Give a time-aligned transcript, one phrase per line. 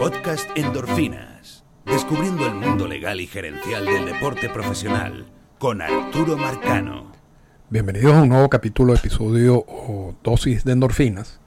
[0.00, 1.62] Podcast Endorfinas.
[1.84, 5.26] Descubriendo el mundo legal y gerencial del deporte profesional
[5.58, 7.12] con Arturo Marcano.
[7.68, 11.38] Bienvenidos a un nuevo capítulo, episodio o dosis de endorfinas.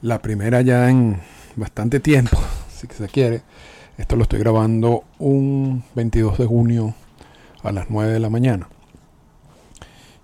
[0.00, 1.20] La primera ya en
[1.54, 2.38] bastante tiempo,
[2.70, 3.42] si se quiere.
[3.98, 6.94] Esto lo estoy grabando un 22 de junio
[7.62, 8.70] a las 9 de la mañana.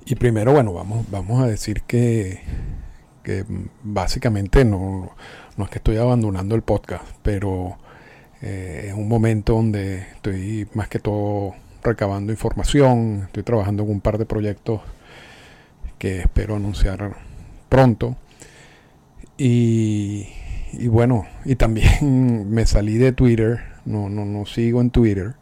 [0.06, 2.40] Y primero, bueno, vamos, vamos a decir que,
[3.22, 3.44] que
[3.82, 5.14] básicamente no,
[5.56, 7.76] no es que estoy abandonando el podcast, pero
[8.42, 14.00] eh, es un momento donde estoy más que todo recabando información, estoy trabajando en un
[14.00, 14.80] par de proyectos
[15.98, 17.16] que espero anunciar
[17.68, 18.16] pronto.
[19.36, 20.28] Y,
[20.72, 25.34] y bueno, y también me salí de Twitter, no, no, no sigo en Twitter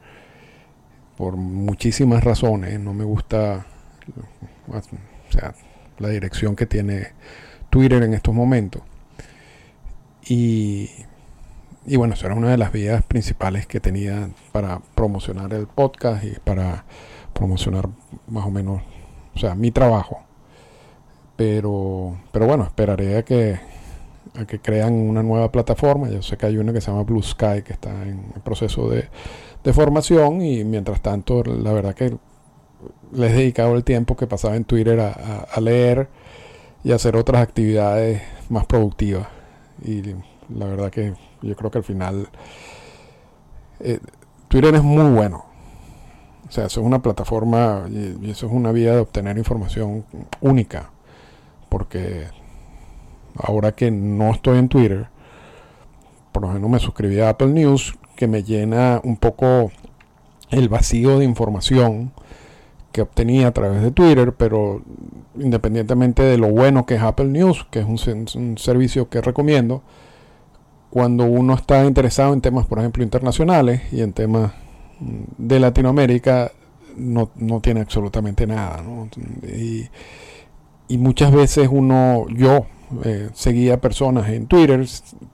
[1.16, 3.66] por muchísimas razones, no me gusta
[4.68, 5.54] o sea,
[5.98, 7.08] la dirección que tiene
[7.70, 8.82] Twitter en estos momentos.
[10.24, 10.90] Y,
[11.84, 16.24] y bueno, eso era una de las vías principales que tenía para promocionar el podcast
[16.24, 16.84] y para
[17.32, 17.88] promocionar
[18.28, 18.82] más o menos,
[19.34, 20.20] o sea, mi trabajo.
[21.36, 23.58] Pero, pero bueno, esperaré a que,
[24.38, 26.08] a que crean una nueva plataforma.
[26.08, 29.08] Yo sé que hay una que se llama Blue Sky que está en proceso de,
[29.64, 32.16] de formación y mientras tanto, la verdad que
[33.12, 36.08] les he dedicado el tiempo que pasaba en Twitter a leer
[36.84, 39.26] y hacer otras actividades más productivas.
[39.84, 40.14] Y
[40.48, 42.28] la verdad que yo creo que al final
[43.80, 43.98] eh,
[44.48, 45.44] Twitter es muy bueno.
[46.48, 50.04] O sea, eso es una plataforma y, eso es una vía de obtener información
[50.40, 50.90] única.
[51.68, 52.26] Porque
[53.36, 55.08] ahora que no estoy en Twitter,
[56.32, 59.72] por lo menos me suscribí a Apple News, que me llena un poco
[60.50, 62.12] el vacío de información
[62.92, 64.82] que obtenía a través de Twitter, pero
[65.38, 69.82] independientemente de lo bueno que es Apple News, que es un, servicio que recomiendo,
[70.90, 74.52] cuando uno está interesado en temas, por ejemplo, internacionales y en temas
[75.00, 76.52] de Latinoamérica,
[76.96, 77.30] no,
[77.62, 78.84] tiene absolutamente nada.
[79.42, 79.88] Y,
[80.98, 82.66] muchas veces uno, yo
[83.04, 84.86] eh, seguía personas en Twitter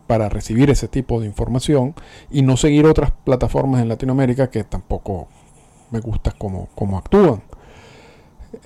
[0.07, 1.95] para recibir ese tipo de información
[2.31, 5.27] y no seguir otras plataformas en Latinoamérica que tampoco
[5.91, 7.43] me gusta cómo, actúan.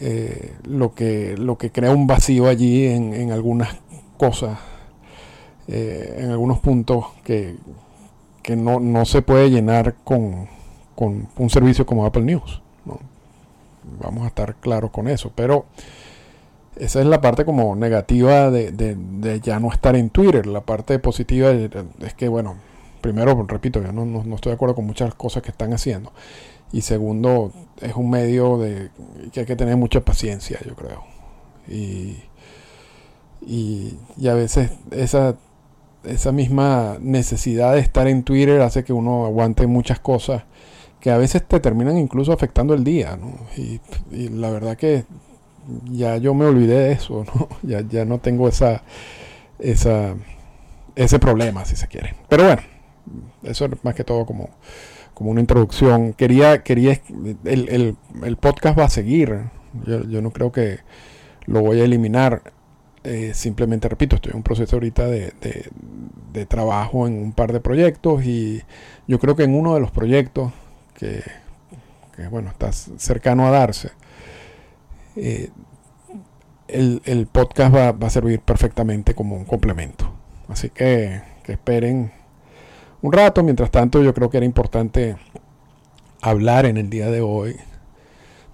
[0.04, 3.76] Eh, lo, que, lo que crea un vacío allí en, algunas
[4.16, 4.58] cosas,
[5.68, 7.54] eh, en algunos puntos que,
[8.56, 10.48] no, se puede llenar con,
[10.96, 12.60] un servicio como Apple News.
[14.00, 15.30] Vamos a estar claros con eso.
[15.36, 15.66] Pero
[16.74, 20.48] esa es la parte como negativa de, ya no estar en Twitter.
[20.48, 22.56] La parte positiva es, que, bueno,
[23.00, 26.10] primero, repito, yo no, no estoy de acuerdo con muchas cosas que están haciendo.
[26.72, 28.90] Y segundo, es un medio de
[29.32, 31.04] que hay que tener mucha paciencia, yo creo.
[31.68, 32.16] Y,
[33.46, 35.36] y, a veces esa,
[36.04, 40.44] esa misma necesidad de estar en Twitter hace que uno aguante muchas cosas
[41.00, 43.16] que a veces te terminan incluso afectando el día.
[43.16, 43.32] ¿no?
[43.56, 43.80] Y,
[44.28, 45.04] la verdad que
[45.90, 47.48] ya yo me olvidé de eso, ¿no?
[47.62, 48.82] Ya, ya no tengo esa,
[49.58, 50.14] esa,
[50.94, 52.14] ese problema, si se quiere.
[52.28, 52.62] Pero bueno,
[53.42, 54.50] eso es más que todo como
[55.22, 56.14] como una introducción.
[56.14, 57.00] Quería, quería
[57.44, 59.38] el, el, podcast va a seguir.
[59.86, 60.80] Yo, no creo que
[61.46, 62.42] lo voy a eliminar.
[63.04, 65.32] Eh, simplemente repito, estoy en un proceso ahorita de,
[66.32, 68.62] de, trabajo en un par de proyectos y
[69.06, 70.52] yo creo que en uno de los proyectos
[70.94, 71.22] que,
[72.28, 73.90] bueno, está cercano a darse,
[75.14, 75.50] eh,
[76.66, 80.12] el, el, podcast va, va, a servir perfectamente como un complemento.
[80.48, 82.10] Así que, que esperen
[83.02, 83.42] un rato.
[83.42, 85.16] Mientras tanto, yo creo que era importante
[86.20, 87.56] hablar en el día de hoy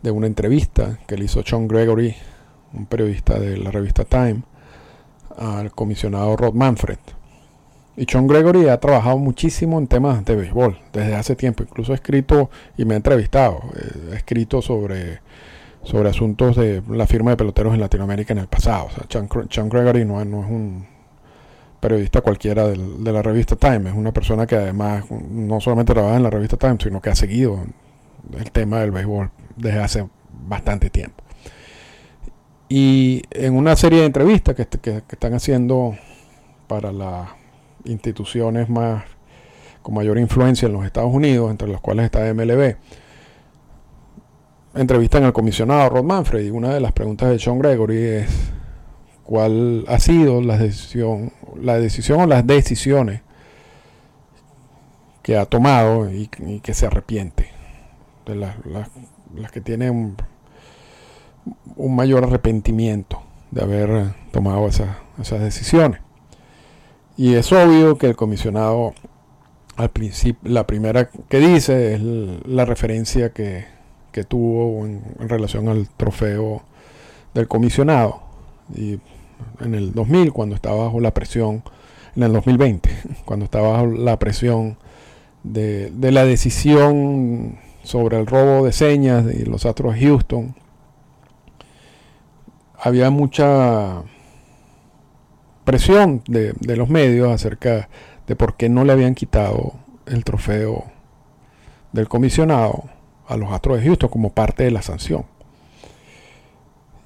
[0.03, 2.17] de una entrevista que le hizo Sean Gregory,
[2.73, 4.43] un periodista de la revista Time,
[5.37, 6.99] al comisionado Rod Manfred.
[7.97, 11.65] Y Sean Gregory ha trabajado muchísimo en temas de béisbol desde hace tiempo.
[11.65, 13.61] Incluso ha escrito y me ha entrevistado.
[13.77, 15.21] Eh, ha escrito sobre,
[15.83, 18.87] sobre asuntos de la firma de peloteros en Latinoamérica en el pasado.
[18.87, 20.98] O sea, Gregory no es un
[21.81, 23.91] periodista cualquiera de la revista Time.
[23.91, 27.15] Es una persona que además no solamente trabaja en la revista Time, sino que ha
[27.15, 27.65] seguido
[28.37, 30.09] el tema del béisbol desde hace
[30.47, 31.23] bastante tiempo.
[32.69, 35.97] Y en una serie de entrevistas que, que, están haciendo
[36.67, 37.31] para las
[37.85, 39.05] instituciones más
[39.81, 42.77] con mayor influencia en los Estados Unidos, entre las cuales está MLB,
[44.75, 48.53] entrevistan al comisionado Rod Manfred y una de las preguntas de Sean Gregory es
[49.29, 53.21] cuál ha sido la decisión, la decisión o las decisiones
[55.21, 57.51] que ha tomado y, que se arrepiente,
[58.25, 58.57] de las,
[59.53, 60.17] que tienen
[61.77, 66.01] un, mayor arrepentimiento de haber tomado esas decisiones.
[67.19, 68.95] Y es obvio que el comisionado,
[69.77, 73.77] al principio, la primera que dice es la referencia que,
[74.27, 76.63] tuvo en, relación al trofeo
[77.35, 78.23] del comisionado.
[78.75, 78.99] Y
[79.61, 81.63] en el 2000, cuando estaba bajo la presión,
[82.17, 82.91] en el 2020,
[83.25, 84.79] cuando estaba bajo la presión
[85.43, 90.55] de, de la decisión sobre el robo de señas de los Astros de Houston,
[92.81, 94.03] había mucha
[95.65, 97.89] presión de, los medios acerca
[98.27, 99.75] de por qué no le habían quitado
[100.07, 100.85] el trofeo
[101.93, 102.85] del comisionado
[103.27, 105.27] a los Astros de Houston como parte de la sanción.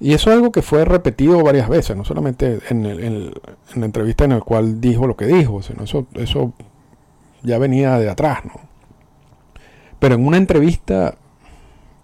[0.03, 3.31] Y eso es algo que fue repetido varias veces, no solamente en,
[3.75, 6.51] la entrevista en la cual dijo lo que dijo, sino eso, eso
[7.41, 8.51] ya venía de atrás, ¿no?
[9.99, 11.15] Pero en una entrevista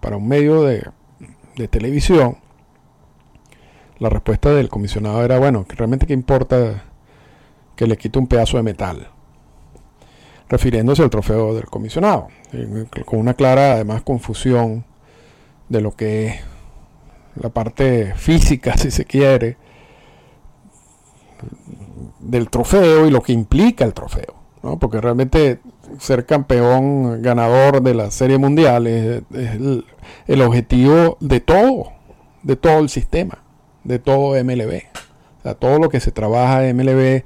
[0.00, 0.82] para un medio de,
[1.56, 2.38] de televisión,
[3.98, 6.84] la respuesta del comisionado era, bueno, realmente qué importa
[7.76, 9.08] que le quite un pedazo de metal,
[10.48, 12.28] refiriéndose al trofeo del comisionado,
[13.04, 14.86] con una clara además confusión
[15.68, 16.44] de lo que es
[17.40, 19.56] la parte física, si se quiere,
[22.20, 24.78] del trofeo y lo que implica el trofeo, ¿no?
[24.78, 25.60] porque realmente
[25.98, 29.22] ser campeón ganador de la serie mundial es,
[30.26, 31.92] el objetivo de todo,
[32.42, 33.42] de todo el sistema
[33.84, 34.82] de todo MLB.
[35.44, 37.24] O todo lo que se trabaja en MLB,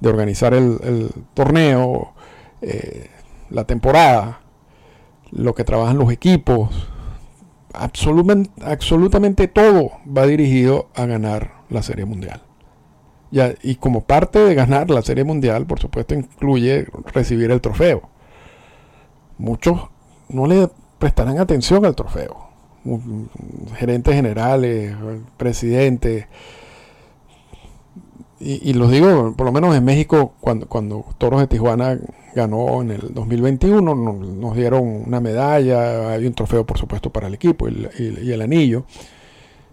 [0.00, 2.12] de organizar el, torneo,
[2.60, 3.08] eh,
[3.50, 4.40] la temporada,
[5.30, 6.88] lo que trabajan los equipos,
[7.74, 12.42] absolutamente, todo va dirigido a ganar la Serie Mundial.
[13.62, 18.08] Y como parte de ganar la Serie Mundial, por supuesto, incluye recibir el trofeo.
[19.38, 19.88] Muchos
[20.28, 20.68] no le
[20.98, 22.44] prestarán atención al trofeo
[23.76, 24.94] gerentes generales,
[25.36, 26.26] presidentes.
[28.46, 31.98] Y, los digo, por lo menos en México, cuando, cuando Toros de Tijuana
[32.34, 37.34] ganó en el 2021, nos, dieron una medalla, hay un trofeo por supuesto para el
[37.34, 38.84] equipo y, el anillo.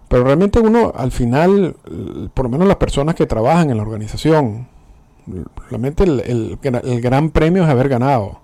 [0.08, 1.76] Pero realmente uno, al final,
[2.34, 4.70] por lo menos las personas que trabajan en la organización,
[5.70, 6.58] realmente el
[7.02, 8.42] gran premio es haber ganado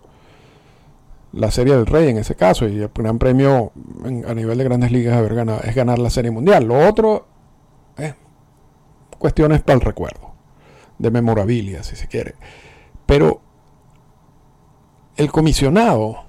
[1.34, 3.72] la Serie del Rey en ese caso, y el gran premio
[4.28, 5.24] a nivel de grandes ligas
[5.64, 6.66] es ganar la Serie Mundial.
[6.66, 7.26] Lo otro
[7.98, 8.16] es
[9.18, 10.34] cuestiones para el recuerdo,
[10.98, 12.36] de memorabilia, si se quiere.
[13.06, 13.42] Pero
[15.16, 16.24] el comisionado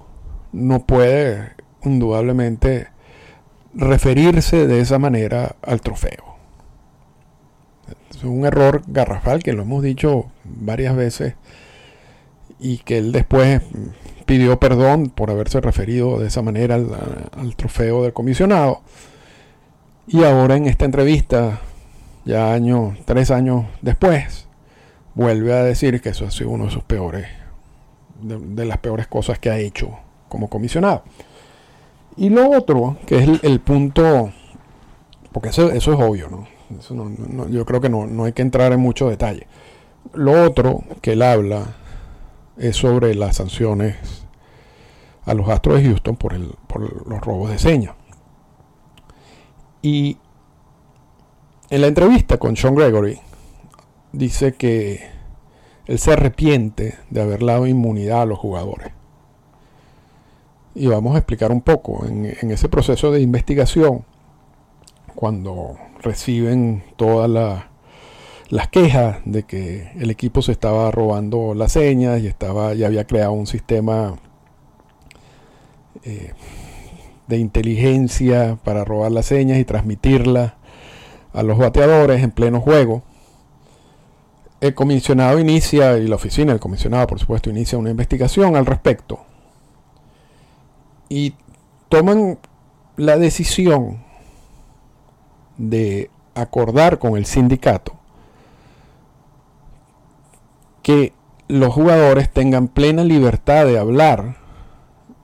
[0.51, 1.53] no puede
[1.83, 2.87] indudablemente
[3.73, 6.37] referirse de esa manera al trofeo.
[8.09, 11.35] Es un error garrafal que lo hemos dicho varias veces
[12.59, 13.61] y que él después
[14.25, 18.81] pidió perdón por haberse referido de esa manera al, trofeo del comisionado.
[20.07, 21.61] Y ahora en esta entrevista,
[22.29, 24.47] ya años, tres años después,
[25.15, 27.27] vuelve a decir que eso ha sido uno de sus peores,
[28.21, 29.97] de, las peores cosas que ha hecho
[30.27, 31.03] como comisionado.
[32.17, 34.31] Y lo otro, que es el, punto,
[35.31, 36.47] porque eso, eso, es obvio, ¿no?
[37.49, 39.47] yo creo que no, no hay que entrar en mucho detalle.
[40.13, 41.63] Lo otro que él habla
[42.57, 43.95] es sobre las sanciones
[45.25, 47.95] a los Astros de Houston por, el, por los robos de señas.
[49.81, 50.19] Y
[51.69, 53.19] en la entrevista con Sean Gregory
[54.11, 55.07] dice que
[55.85, 58.91] él se arrepiente de haber dado inmunidad a los jugadores.
[60.75, 64.05] Y vamos a explicar un poco en, ese proceso de investigación,
[65.15, 67.63] cuando reciben todas las
[68.49, 73.05] las quejas de que el equipo se estaba robando las señas y estaba y había
[73.05, 74.15] creado un sistema
[76.03, 76.33] eh,
[77.27, 80.53] de inteligencia para robar las señas y transmitirlas
[81.33, 83.03] a los bateadores en pleno juego.
[84.61, 89.19] El comisionado inicia, y la oficina del comisionado por supuesto, inicia una investigación al respecto.
[91.07, 91.33] Y
[91.87, 92.37] toman
[92.97, 94.03] la decisión
[95.57, 97.93] de acordar con el sindicato
[100.83, 101.13] que
[101.47, 104.37] los jugadores tengan plena libertad de hablar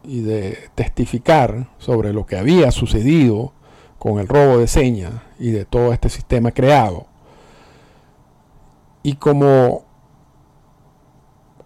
[0.04, 3.54] y de testificar sobre lo que había sucedido
[4.00, 7.08] con el robo de señas y de todo este sistema creado.
[9.04, 9.84] Y como,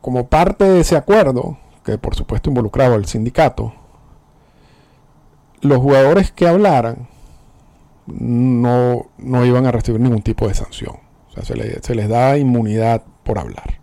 [0.02, 3.74] como parte de ese acuerdo, que por supuesto involucraba al sindicato,
[5.62, 7.08] los jugadores que hablaran
[8.06, 10.98] no, no iban a recibir ningún tipo de sanción.
[11.30, 13.80] O sea, se, se les da inmunidad por hablar.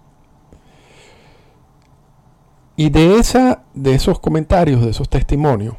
[2.77, 5.77] Y de, esa, de esos comentarios, de esos testimonios,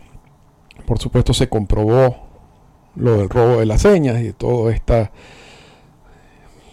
[0.87, 2.26] por supuesto se comprobó
[2.97, 5.11] lo del robo de las señas y toda esta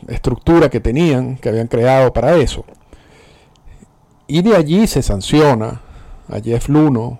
[0.08, 2.64] estructura que tenían, que habían creado para eso.
[4.26, 5.82] Y de allí se sanciona
[6.28, 7.18] a Jeff Luno,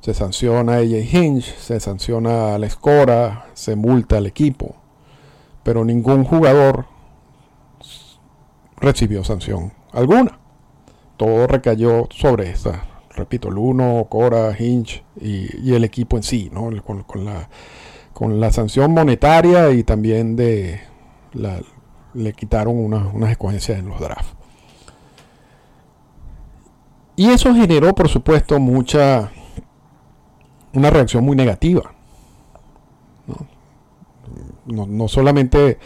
[0.00, 4.76] se sanciona a AJ Hinch, se sanciona a la Escora, se multa al equipo.
[5.62, 6.86] Pero ningún jugador
[8.76, 10.38] recibió sanción alguna.
[11.16, 12.84] Todo recayó sobre esa,
[13.16, 16.70] repito, Luno, Cora, Hinch y, el equipo en sí, ¿no?
[16.82, 17.48] con, la,
[18.12, 20.80] con la sanción monetaria y también de
[22.14, 24.34] le quitaron unas escogencias en los drafts.
[27.16, 29.30] Y eso generó, por supuesto, mucha
[30.74, 31.92] una reacción muy negativa.
[34.66, 35.78] No, solamente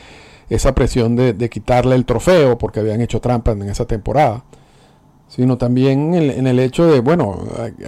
[0.49, 4.45] esa presión de, quitarle el trofeo porque habían hecho trampa en esa temporada,
[5.31, 7.39] sino también en, el hecho de, bueno,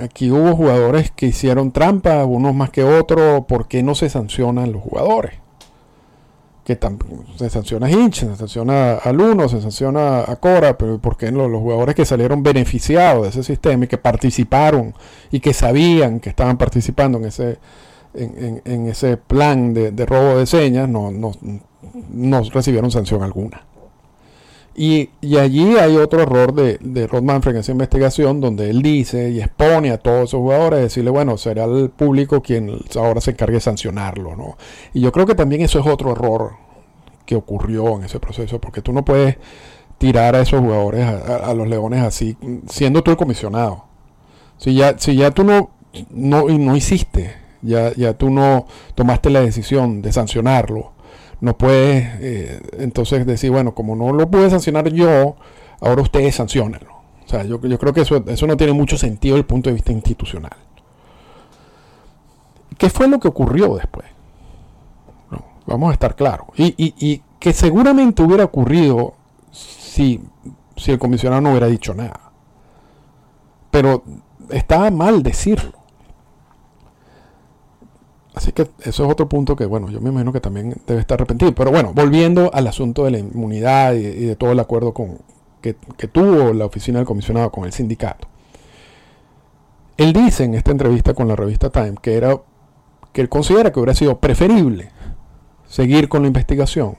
[0.01, 4.71] aquí hubo jugadores que hicieron trampa, unos más que otros, ¿por qué no se sancionan
[4.71, 5.35] los jugadores?
[6.65, 6.79] Que
[7.35, 11.33] se sanciona a Hinch, se sanciona a Luno, se sanciona a Cora, pero ¿por qué
[11.33, 14.95] los, jugadores que salieron beneficiados de ese sistema y que participaron
[15.33, 17.59] y que sabían que estaban participando en ese,
[18.15, 21.33] en, ese plan de, de, robo de señas no, no,
[22.13, 23.65] no recibieron sanción alguna?
[24.75, 29.31] Y, allí hay otro error de, de Rod Manfred en esa investigación donde él dice
[29.31, 33.57] y expone a todos esos jugadores, decirle, bueno, será el público quien ahora se encargue
[33.57, 34.57] de sancionarlo, ¿no?
[34.95, 36.53] Y yo creo que también eso es otro error
[37.27, 39.37] que ocurrió en ese proceso, porque tú no puedes
[39.99, 42.37] tirar a esos jugadores, a, los leones así,
[42.67, 43.85] siendo tú el comisionado.
[44.57, 45.71] Si ya, si ya tú no,
[46.11, 50.93] no, no hiciste, ya, ya tú no tomaste la decisión de sancionarlo,
[51.43, 55.35] no puedes eh, entonces decir, bueno, como no lo pude sancionar yo,
[55.81, 56.93] ahora ustedes sancionenlo.
[57.25, 59.75] O sea, yo, creo que eso, eso no tiene mucho sentido desde el punto de
[59.75, 60.57] vista institucional.
[62.79, 64.07] ¿Qué fue lo que ocurrió después?
[65.67, 66.47] vamos a estar claros.
[66.57, 69.15] Y, y, que seguramente hubiera ocurrido
[69.51, 70.21] si,
[70.77, 72.31] si el comisionado no hubiera dicho nada.
[73.73, 74.05] Pero
[74.51, 75.82] estaba mal decirlo.
[78.35, 81.17] Así que eso es otro punto que, bueno, yo me imagino que también debe estar
[81.17, 81.55] arrepentido.
[81.55, 85.19] Pero bueno, volviendo al asunto de la inmunidad y, de todo el acuerdo con,
[85.61, 85.75] que,
[86.09, 88.27] tuvo la oficina del comisionado con el sindicato.
[89.99, 92.41] Él dice en esta entrevista con la revista Time que, era,
[93.13, 94.91] que él considera que hubiera sido preferible
[95.67, 96.97] seguir con la investigación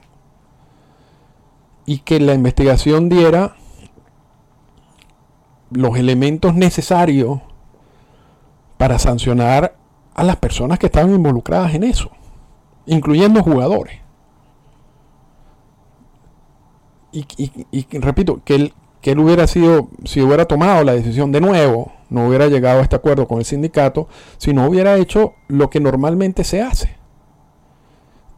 [1.86, 3.56] y que la investigación diera
[5.70, 7.40] los elementos necesarios
[8.78, 9.76] para sancionar
[10.14, 12.10] a las personas que estaban involucradas en eso,
[12.86, 14.00] incluyendo jugadores.
[17.12, 21.92] Y, repito, que él, que él hubiera sido, si hubiera tomado la decisión de nuevo,
[22.10, 25.78] no hubiera llegado a este acuerdo con el sindicato, si no hubiera hecho lo que
[25.80, 26.96] normalmente se hace.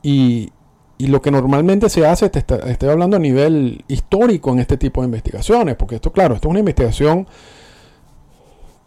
[0.03, 0.53] Y,
[0.99, 5.07] lo que normalmente se hace, te estoy hablando a nivel histórico en este tipo de
[5.07, 7.27] investigaciones, porque esto, claro, esto es una investigación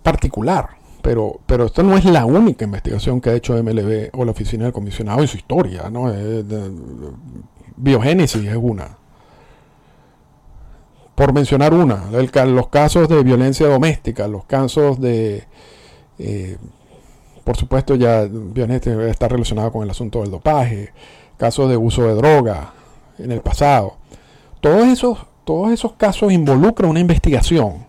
[0.02, 0.79] particular.
[1.02, 4.66] Pero, pero esta no es la única investigación que ha hecho MLB o la oficina
[4.66, 6.12] del comisionado en su historia, ¿no?
[7.78, 8.98] biogénesis es una.
[11.16, 12.06] Por mencionar una,
[12.46, 15.46] los casos de violencia doméstica, los casos de,
[16.18, 16.58] eh,
[17.44, 20.94] por supuesto ya violencia está relacionado con el asunto del dopaje,
[21.38, 22.74] casos de uso de droga
[23.18, 23.98] en el pasado.
[24.62, 27.89] Todos esos, todos esos casos involucran una investigación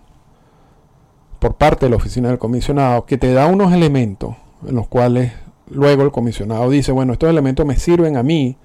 [1.40, 5.32] por parte de la oficina del comisionado que te da unos elementos en los cuales
[5.68, 8.58] luego el comisionado dice, bueno, estos elementos me sirven a mí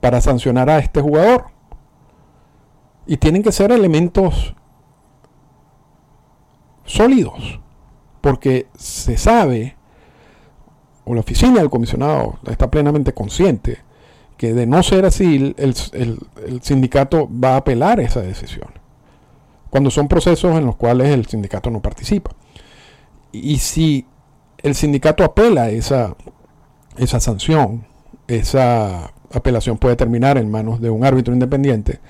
[0.00, 1.46] para sancionar a este jugador.
[3.06, 4.56] Y tienen que ser elementos
[6.84, 7.60] sólidos,
[8.20, 9.76] porque se sabe,
[11.04, 13.78] o la oficina del comisionado está plenamente consciente,
[14.36, 18.85] que de no ser así, el, el sindicato va a apelar esa decisión
[19.76, 22.30] cuando son procesos en los cuales el sindicato no participa.
[23.30, 24.06] Y si
[24.62, 26.16] el sindicato apela esa,
[26.96, 27.84] esa sanción,
[28.26, 32.00] esa apelación puede terminar en manos de un árbitro independiente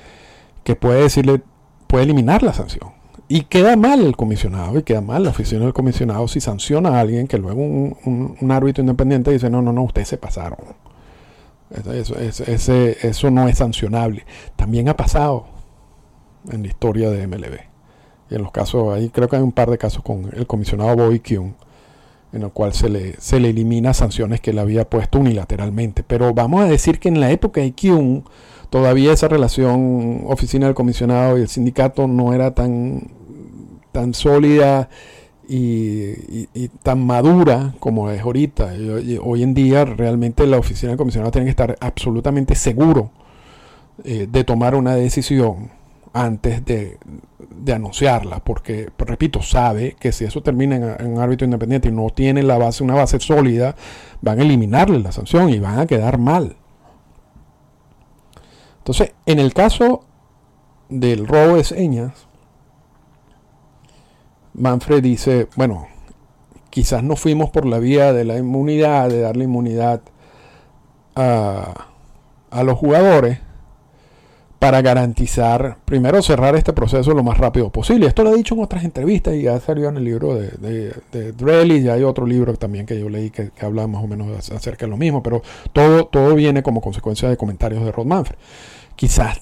[0.63, 1.43] que puede decirle,
[1.89, 2.93] puede eliminar la sanción.
[3.27, 7.01] Y queda mal el comisionado y queda mal la oficina del comisionado si sanciona a
[7.01, 10.59] alguien que luego un, árbitro independiente dice, no, no, no, ustedes se pasaron.
[11.73, 14.25] eso no es sancionable.
[14.55, 15.56] También ha pasado
[16.51, 17.59] en la historia de MLB.
[18.31, 20.97] Y en los casos, ahí creo que hay un par de casos con el comisionado
[20.97, 21.55] Bobby Kuhn,
[22.33, 26.03] en el cual se le, se le elimina sanciones que le había puesto unilateralmente.
[26.03, 28.25] Pero vamos a decir que en la época de Kuhn,
[28.71, 33.09] todavía esa relación oficina del comisionado y el sindicato no era tan,
[33.93, 34.89] tan sólida
[35.49, 38.73] y, tan madura como es ahorita.
[39.23, 43.11] hoy en día realmente la oficina del comisionado tiene que estar absolutamente seguro
[44.05, 45.71] eh, de tomar una decisión
[46.17, 46.99] antes de,
[47.75, 52.43] anunciarla, porque, repito, sabe que si eso termina en, un árbitro independiente y no tiene
[52.43, 53.77] la base, una base sólida,
[54.23, 56.57] van a eliminarle la sanción y van a quedar mal.
[58.79, 60.05] Entonces, en el caso
[60.89, 62.27] del robo de señas,
[64.55, 65.87] Manfred dice, bueno,
[66.71, 70.01] quizás no fuimos por la vía de la inmunidad, de darle inmunidad
[71.15, 73.41] a los jugadores,
[74.59, 78.07] para garantizar, primero, cerrar este proceso lo más rápido posible.
[78.07, 81.67] Esto lo he dicho en otras entrevistas y ya salió en el libro de, de,
[81.67, 84.91] y hay otro libro también que yo leí que, habla más o menos acerca de
[84.91, 88.39] lo mismo, pero todo, todo viene como consecuencia de comentarios de Rod Manfred.
[88.95, 89.41] Quizás,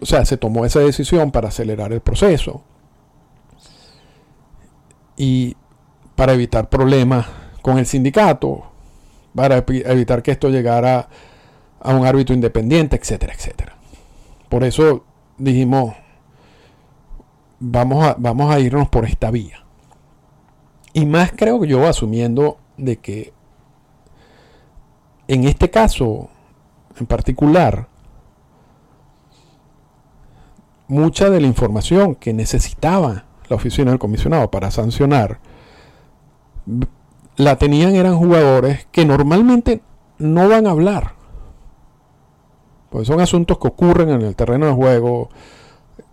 [0.00, 2.62] o sea, se tomó esa decisión para acelerar el proceso
[5.16, 5.56] y
[6.14, 7.26] para evitar problemas
[7.62, 8.64] con el sindicato,
[9.34, 11.08] para evitar que esto llegara
[11.80, 13.81] a un árbitro independiente, etcétera, etcétera.
[14.52, 15.02] Por eso
[15.38, 15.94] dijimos,
[17.58, 19.64] vamos a, vamos a irnos por esta vía.
[20.92, 23.32] Y más creo que yo asumiendo de que
[25.26, 26.28] en este caso
[27.00, 27.88] en particular,
[30.86, 35.40] mucha de la información que necesitaba la oficina del comisionado para sancionar,
[37.36, 39.80] la tenían eran jugadores que normalmente
[40.18, 41.21] no van a hablar
[42.92, 45.30] pues son asuntos que ocurren en el terreno de juego.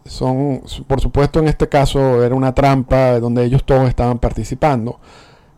[0.06, 5.02] Son, por supuesto, en este caso era una trampa donde ellos todos estaban participando.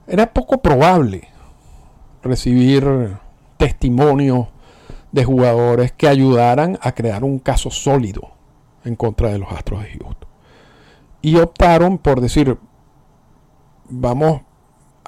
[0.08, 1.28] Era poco probable
[2.24, 3.16] recibir
[3.58, 4.48] testimonios
[5.12, 8.32] de jugadores que ayudaran a crear un caso sólido
[8.84, 10.28] en contra de los Astros de Houston.
[11.22, 12.58] Y optaron por decir,
[13.88, 14.42] vamos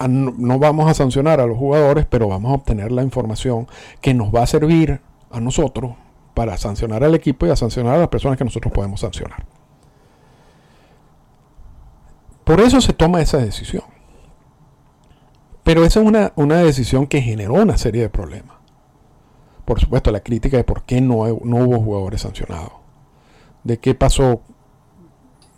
[0.07, 3.67] no vamos a sancionar a los jugadores, pero vamos a obtener la información
[4.01, 5.01] que nos va a servir
[5.33, 5.95] a nosotros
[6.33, 9.45] para sancionar al equipo y a sancionar a las personas que nosotros podemos sancionar.
[12.43, 13.83] Por eso se toma esa decisión.
[15.63, 18.57] Pero esa es una, una decisión que generó una serie de problemas.
[19.65, 22.73] Por supuesto, la crítica de por qué no, no hubo jugadores sancionados.
[23.63, 24.41] De qué pasó,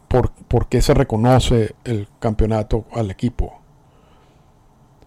[0.08, 3.62] por, por qué se reconoce el campeonato al equipo.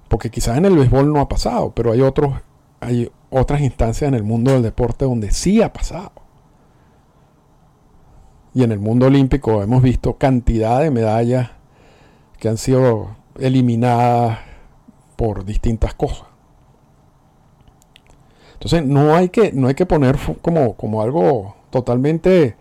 [0.08, 2.34] Porque quizás en el béisbol no ha pasado, pero hay otros
[2.80, 6.12] hay otras instancias en el mundo del deporte donde sí ha pasado.
[8.54, 11.50] Y en el mundo olímpico hemos visto cantidad de medallas
[12.38, 14.38] que han sido eliminadas
[15.16, 16.26] por distintas cosas.
[18.54, 22.56] Entonces no hay que, no hay que poner como, como algo totalmente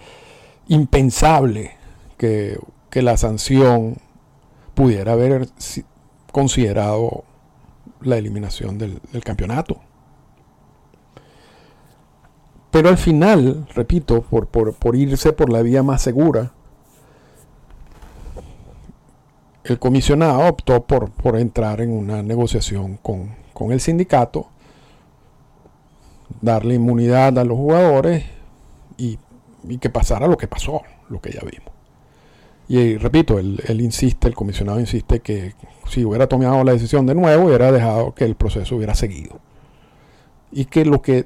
[0.67, 1.71] impensable
[2.17, 2.59] que,
[2.93, 3.97] la sanción
[4.73, 5.49] pudiera haber
[6.31, 7.25] considerado
[8.01, 9.79] la eliminación del campeonato.
[12.77, 16.51] Pero al final, repito, por, irse por la vía más segura,
[19.63, 24.49] el comisionado optó por, entrar en una negociación con, el sindicato,
[26.39, 28.25] darle inmunidad a los jugadores
[28.95, 29.17] y,
[29.81, 31.73] que pasara lo que pasó, lo que ya vimos.
[32.67, 35.55] Y repito, él, él, insiste, el comisionado insiste que
[35.87, 39.39] si hubiera tomado la decisión de nuevo, hubiera dejado que el proceso hubiera seguido.
[40.51, 41.25] Y que lo que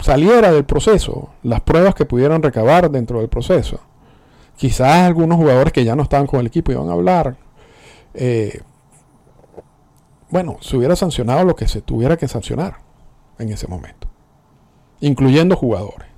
[0.00, 3.80] saliera del proceso, las pruebas que pudieran recabar dentro del proceso.
[4.56, 7.36] Quizás algunos jugadores que ya no estaban con el equipo iban a hablar.
[8.14, 8.60] Eh,
[10.30, 12.78] bueno, se hubiera sancionado lo que se tuviera que sancionar
[13.38, 14.08] en ese momento,
[15.00, 16.08] incluyendo jugadores.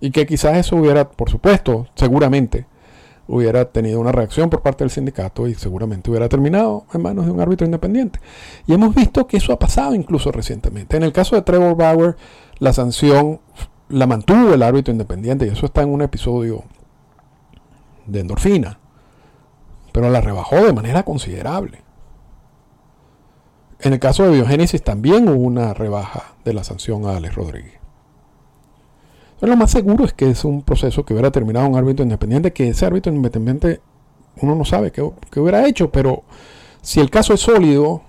[0.00, 2.66] Y que quizás eso hubiera, por supuesto, seguramente,
[3.28, 7.32] hubiera tenido una reacción por parte del sindicato y seguramente hubiera terminado en manos de
[7.32, 8.20] un árbitro independiente.
[8.66, 10.96] Y hemos visto que eso ha pasado incluso recientemente.
[10.96, 12.16] En el caso de Trevor Bauer,
[12.58, 13.40] la sanción
[13.88, 16.64] la mantuvo el árbitro independiente y eso está en un episodio
[18.06, 18.78] de endorfina,
[19.92, 21.82] pero la rebajó de manera considerable.
[23.80, 27.75] En el caso de Biogénesis también hubo una rebaja de la sanción a Alex Rodríguez
[29.40, 32.68] lo más seguro es que es un proceso que hubiera terminado un árbitro independiente, que
[32.68, 33.80] ese árbitro independiente
[34.40, 35.02] uno no sabe qué,
[35.40, 36.24] hubiera hecho, pero
[36.82, 38.02] si el caso es sólido,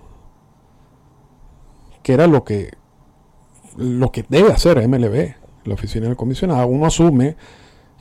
[2.03, 2.71] que era lo que,
[3.77, 5.35] lo que debe hacer MLB,
[5.65, 7.35] la oficina del comisionado, uno asume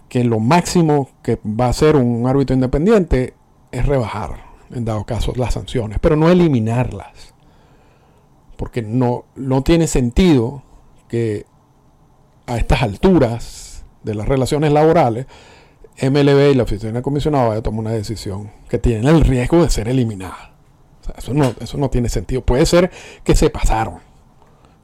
[0.09, 3.35] que lo máximo que va a hacer un árbitro independiente
[3.73, 7.35] es rebajar, en dado caso, las sanciones, pero no eliminarlas.
[8.57, 10.63] Porque no, no tiene sentido
[11.09, 11.47] que
[12.47, 15.27] a estas alturas de las relaciones laborales,
[16.01, 19.63] MLB y la oficina del comisionado vaya a tomar una decisión que tiene el riesgo
[19.63, 20.53] de ser eliminada.
[21.17, 22.43] eso, no, eso no tiene sentido.
[22.43, 22.91] Puede ser
[23.25, 24.01] que se pasaron,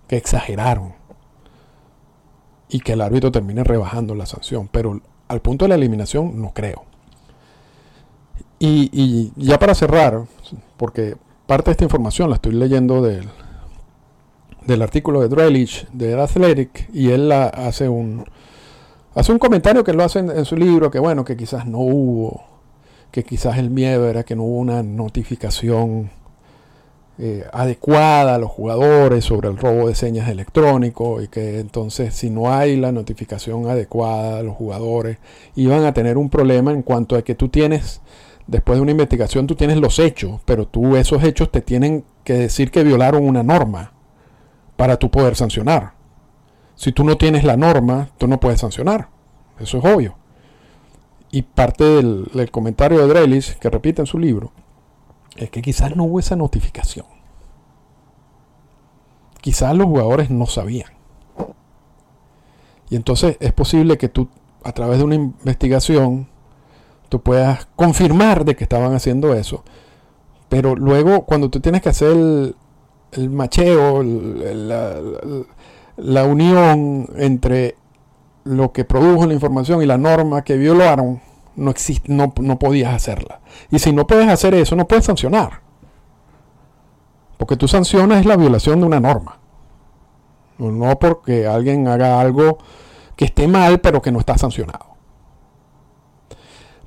[0.08, 0.94] que exageraron.
[2.68, 4.66] y que el árbitro termine rebajando la sanción.
[4.72, 6.84] Pero al punto de la eliminación no creo.
[8.58, 10.24] Y, ya para cerrar,
[10.76, 13.28] porque parte de esta información la estoy leyendo del,
[14.66, 18.24] del artículo de Drelich de Athletic y él hace un
[19.14, 22.44] hace un comentario que lo hace en, su libro que bueno que quizás no hubo
[23.10, 26.10] que quizás el miedo era que no hubo una notificación
[27.18, 32.30] eh, adecuada a los jugadores sobre el robo de señas electrónico y que entonces si
[32.30, 35.18] no hay la notificación adecuada a los jugadores
[35.54, 38.00] iban a tener un problema en cuanto a que tú tienes
[38.46, 42.34] después de una investigación tú tienes los hechos, pero tú esos hechos te tienen que
[42.34, 43.92] decir que violaron una norma
[44.76, 45.94] para tú poder sancionar.
[46.74, 49.08] Si tú no tienes la norma, tú no puedes sancionar.
[49.58, 50.16] Eso es obvio.
[51.30, 54.52] Y parte del, comentario de Drelis, que repite en su libro,
[55.36, 57.06] es que quizás no hubo esa notificación.
[59.40, 60.90] Quizás los jugadores no sabían.
[62.90, 64.28] Y entonces es posible que tú,
[64.62, 66.28] a través de una investigación,
[67.08, 69.64] tú puedas confirmar de que estaban haciendo eso.
[70.50, 72.56] Pero luego, cuando tú tienes que hacer el,
[73.18, 74.02] macheo,
[75.96, 77.76] la, unión entre
[78.44, 81.20] lo que produjo la información y la norma que violaron,
[81.56, 83.40] no, existe, no, no podías hacerla.
[83.70, 85.60] Y si no puedes hacer eso, no puedes sancionar.
[87.36, 89.38] Porque tú sancionas la violación de una norma.
[90.58, 92.58] No porque alguien haga algo
[93.16, 94.86] que esté mal, pero que no está sancionado.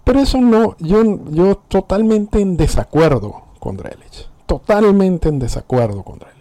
[0.04, 4.30] Pero eso no, yo, yo totalmente en desacuerdo con Drelich.
[4.46, 6.36] Totalmente en desacuerdo con Drelich.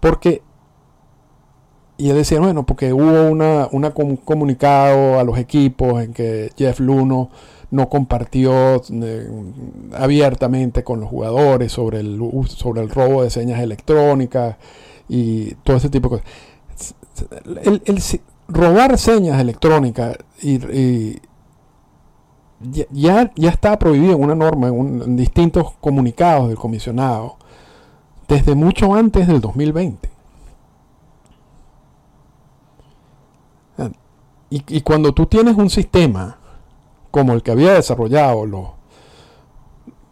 [0.00, 0.42] Porque,
[1.96, 6.80] y él decía, bueno, porque hubo una, un comunicado a los equipos en que Jeff
[6.80, 7.30] Luno
[7.70, 9.30] no compartió eh,
[9.94, 14.56] abiertamente con los jugadores sobre el, sobre el robo de señas electrónicas
[15.08, 16.94] y todo ese tipo de cosas.
[17.64, 18.02] El,
[18.48, 21.16] robar señas electrónicas y
[22.70, 27.36] ya, ya está prohibido en una norma, en, distintos comunicados del comisionado,
[28.28, 30.10] desde mucho antes del 2020.
[34.50, 36.36] Y, y, cuando tú tienes un sistema
[37.10, 38.68] como el que había desarrollado los,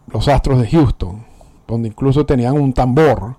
[0.06, 1.26] los Astros de Houston,
[1.68, 3.36] donde incluso tenían un tambor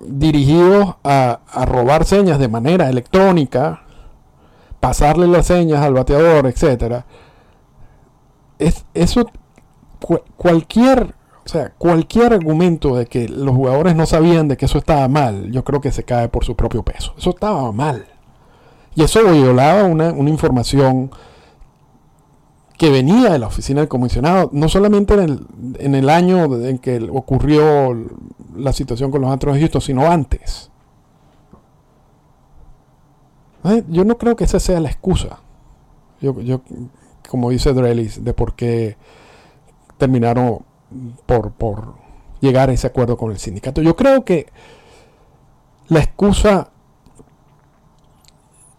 [0.00, 3.84] dirigido a, a robar señas de manera electrónica,
[4.80, 7.04] pasarle las señas al bateador, etcétera.
[8.58, 9.26] Es, eso
[10.36, 11.14] cualquier,
[11.44, 15.50] o sea, cualquier argumento de que los jugadores no sabían de que eso estaba mal,
[15.52, 17.14] yo creo que se cae por su propio peso.
[17.16, 18.06] Eso estaba mal.
[18.94, 21.10] Y eso violaba una, una información
[22.76, 25.46] que venía de la oficina del comisionado, no solamente en el,
[25.78, 27.94] en el año en que ocurrió
[28.56, 30.70] la situación con los Astros de Houston, sino antes.
[33.88, 35.40] Yo no creo que esa sea la excusa.
[36.20, 36.62] Yo, yo
[37.28, 38.96] como dice Drelis, de por qué
[39.98, 40.64] terminaron
[41.26, 41.94] por, por
[42.40, 43.82] llegar a ese acuerdo con el sindicato.
[43.82, 44.46] Yo creo que
[45.88, 46.70] la excusa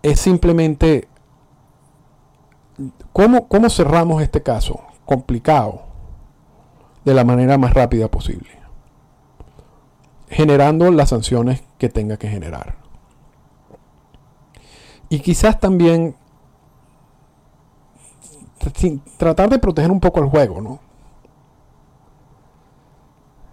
[0.02, 1.08] es simplemente
[3.14, 5.84] cómo, cómo cerramos este caso complicado
[7.06, 8.50] de la manera más rápida posible,
[10.30, 12.81] generando las sanciones que tenga que generar.
[15.12, 16.16] Y quizás también
[19.18, 20.80] tratar de proteger un poco el juego, ¿no?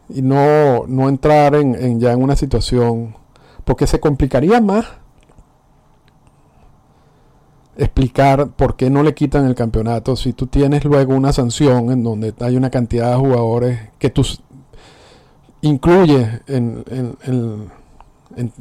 [0.08, 3.16] Y no, no entrar en, ya en una situación,
[3.64, 4.86] porque se complicaría más
[7.76, 12.04] explicar por qué no le quitan el campeonato si tú tienes luego una sanción en
[12.04, 14.24] donde hay una cantidad de jugadores que tú
[15.62, 16.84] incluyes en,
[17.26, 17.68] en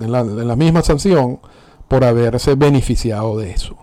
[0.08, 1.40] la misma sanción
[1.88, 3.78] por haberse beneficiado de eso.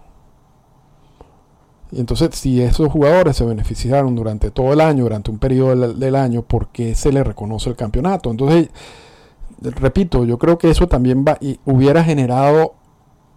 [1.90, 6.16] Y entonces, si esos jugadores se beneficiaron durante todo el año, durante un periodo del,
[6.16, 8.30] año, ¿por qué se le reconoce el campeonato?
[8.30, 8.68] Entonces,
[9.60, 11.24] repito, yo creo que eso también
[11.64, 12.74] hubiera generado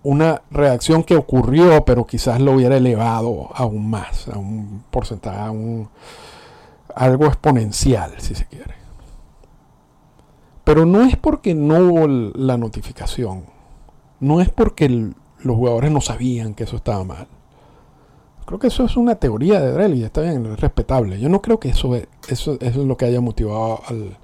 [0.01, 5.51] una reacción que ocurrió, pero quizás lo hubiera elevado aún más, a un porcentaje, a
[5.51, 5.89] un,
[6.95, 8.73] algo exponencial, si se quiere.
[10.63, 13.56] Pero no es porque no hubo la notificación
[14.19, 17.27] no es porque los jugadores no sabían que eso estaba mal.
[18.45, 21.19] Creo que eso es una teoría de Drell y está bien, es respetable.
[21.19, 24.17] Yo no creo que eso es, eso, es lo que haya motivado al,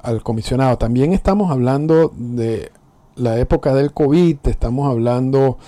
[0.00, 0.78] al comisionado.
[0.78, 2.72] También estamos hablando de
[3.14, 5.58] la época del COVID, estamos hablando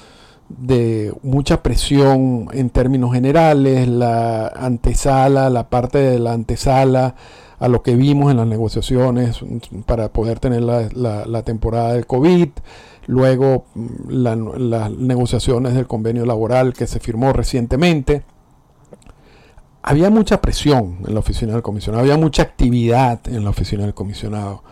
[0.48, 7.14] de mucha presión en términos generales, la antesala, la parte de la antesala
[7.58, 9.40] a lo que vimos en las negociaciones
[9.86, 10.88] para poder tener la,
[11.26, 12.48] la temporada del COVID
[13.06, 18.22] luego mm, las negociaciones del convenio laboral que se firmó recientemente.
[19.82, 23.94] Había mucha presión en la oficina del comisionado, había mucha actividad en la oficina del
[23.94, 24.62] comisionado.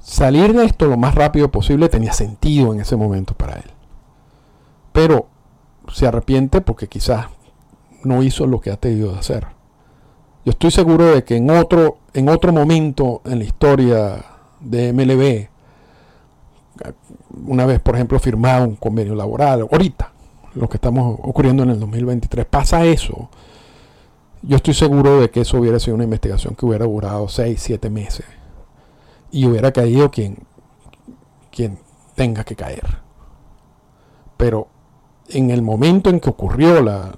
[0.00, 3.70] Salir de esto lo más rápido posible tenía sentido en ese momento para él.
[4.92, 5.28] Pero
[5.92, 7.28] se arrepiente porque quizás
[8.04, 9.46] no hizo lo que ha tenido de hacer.
[10.44, 14.24] Yo estoy seguro de que en otro, en otro momento en la historia
[14.60, 15.53] de MLB,
[17.46, 20.12] una vez, por ejemplo, firmado un convenio laboral, ahorita,
[20.54, 23.28] lo que estamos ocurriendo en el 2023, pasa eso.
[24.42, 27.90] Yo estoy seguro de que eso hubiera sido una investigación que hubiera durado 6, 7
[27.90, 28.26] meses
[29.30, 30.38] y hubiera caído quien,
[31.50, 31.78] quien
[32.14, 32.98] tenga que caer.
[34.36, 34.68] Pero
[35.28, 37.12] en el momento en que ocurrió la,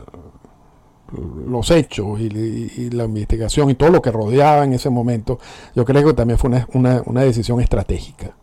[1.12, 5.38] los hechos y, la investigación y todo lo que rodeaba en ese momento,
[5.74, 8.34] yo creo que también fue una, una, decisión estratégica.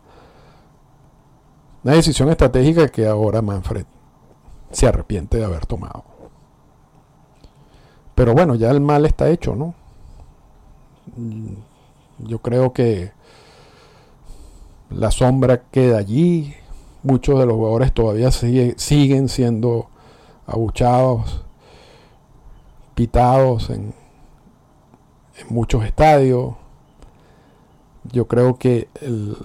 [1.84, 3.84] Una decisión estratégica que ahora Manfred
[4.70, 6.04] se arrepiente de haber tomado.
[8.14, 9.74] Pero bueno, ya el mal está hecho, ¿no?
[12.18, 13.12] Yo creo que
[14.90, 16.54] la sombra queda allí.
[17.02, 19.88] Muchos de los jugadores todavía siguen siendo
[20.46, 21.44] abuchados
[22.94, 23.92] pitados en,
[25.50, 26.54] muchos estadios.
[28.12, 29.36] Yo creo que el,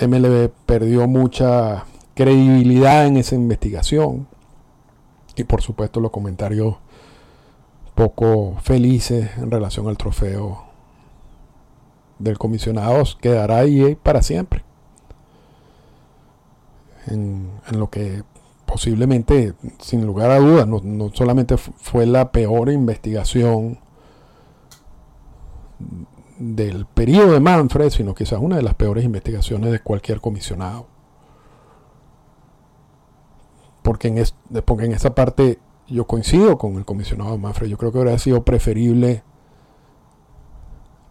[0.00, 4.26] MLB perdió mucha credibilidad en esa investigación.
[5.36, 6.76] Y por supuesto los comentarios
[7.94, 10.64] poco felices en relación al trofeo
[12.18, 14.62] del comisionado quedará ahí para siempre.
[17.06, 18.22] En, en, lo que
[18.72, 23.78] posiblemente, sin lugar a dudas, no, solamente fue la peor investigación
[26.38, 30.86] del periodo de Manfred, sino quizás una de las peores investigaciones de cualquier comisionado.
[33.82, 34.24] Porque en,
[34.64, 37.68] porque en esa parte yo coincido con el comisionado Manfred.
[37.68, 39.22] Yo creo que habría sido preferible,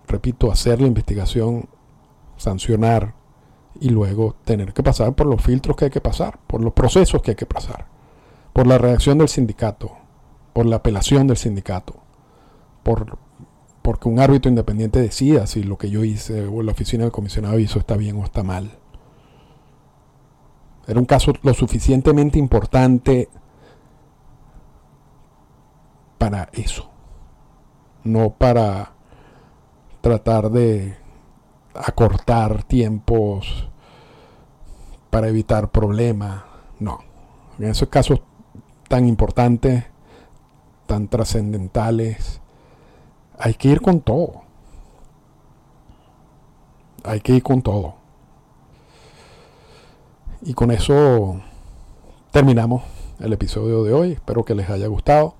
[0.07, 1.69] repito, hacer la investigación,
[2.37, 3.13] sancionar
[3.79, 7.21] y luego tener que pasar por los filtros que hay que pasar, por los procesos
[7.21, 7.87] que hay que pasar,
[8.53, 9.91] por la reacción del sindicato,
[10.53, 11.95] por la apelación del sindicato,
[12.83, 13.17] por
[13.81, 17.59] porque un árbitro independiente decida si lo que yo hice o la oficina del comisionado
[17.59, 18.77] hizo está bien o está mal.
[20.87, 23.29] Era un caso lo suficientemente importante
[26.17, 26.89] para eso,
[28.03, 28.93] no para
[30.01, 30.95] tratar de
[31.73, 33.69] acortar tiempos
[35.09, 36.43] para evitar problemas.
[36.79, 36.99] No.
[37.59, 38.21] En esos casos
[38.87, 39.85] tan importantes,
[40.87, 42.40] tan trascendentales,
[43.41, 44.43] hay que ir con todo.
[47.03, 47.95] Hay que ir con todo.
[50.43, 51.41] Y con eso
[52.29, 52.83] terminamos
[53.19, 54.11] el episodio de hoy.
[54.11, 55.33] Espero que les haya gustado.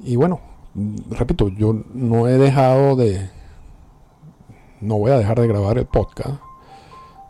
[0.00, 0.40] Y bueno,
[1.10, 3.30] repito, yo no he dejado de
[4.80, 6.40] no voy a dejar de grabar el podcast.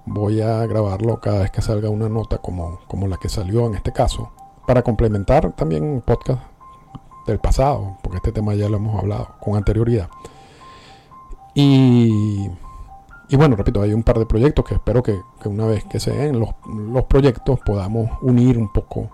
[0.06, 3.74] Voy a grabarlo cada vez que salga una nota como, como la que salió en
[3.74, 4.32] este caso.
[4.66, 6.49] Para complementar también un podcast
[7.30, 10.08] del pasado, porque este tema ya lo hemos hablado con anterioridad.
[11.54, 12.48] Y,
[13.28, 16.12] y bueno, repito, hay un par de proyectos que espero que, una vez que se
[16.12, 19.10] den los, los proyectos podamos unir un poco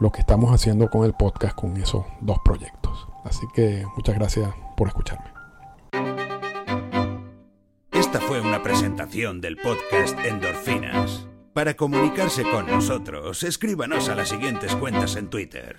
[0.00, 3.08] lo que estamos haciendo con el podcast con esos dos proyectos.
[3.24, 5.32] Así que muchas gracias por escucharme.
[7.92, 11.26] Esta fue una presentación del podcast Endorfinas.
[11.52, 15.78] Para comunicarse con nosotros, escríbanos a las siguientes cuentas en Twitter.